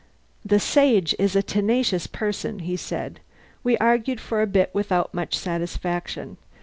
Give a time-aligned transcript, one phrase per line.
[0.43, 3.19] "The Sage is a tenacious person," he said.
[3.63, 6.37] "We argued for a bit without much satisfaction.